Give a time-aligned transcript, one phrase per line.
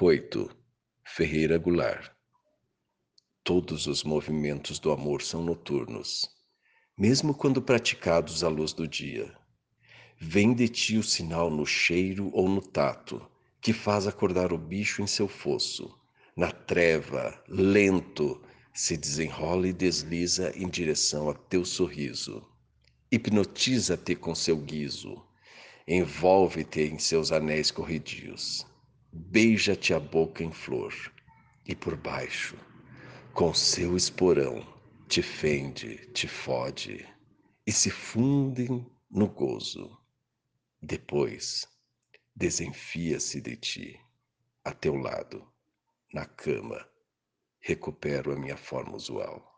[0.00, 0.48] Coito,
[1.04, 2.12] Ferreira Goulart.
[3.42, 6.24] Todos os movimentos do amor são noturnos,
[6.96, 9.36] mesmo quando praticados à luz do dia.
[10.16, 13.28] Vem de ti o sinal no cheiro ou no tato,
[13.60, 15.92] que faz acordar o bicho em seu fosso.
[16.36, 18.40] Na treva, lento,
[18.72, 22.46] se desenrola e desliza em direção a teu sorriso.
[23.10, 25.20] Hipnotiza-te com seu guiso,
[25.88, 28.64] envolve-te em seus anéis corredios
[29.12, 30.94] beija-te a boca em flor,
[31.66, 32.56] e por baixo,
[33.32, 34.66] com seu esporão,
[35.08, 37.06] te fende, te fode,
[37.66, 39.96] e se fundem no gozo.
[40.80, 41.66] Depois,
[42.34, 44.00] desenfia-se de ti,
[44.64, 45.46] a teu lado,
[46.12, 46.88] na cama,
[47.60, 49.57] recupero a minha forma usual.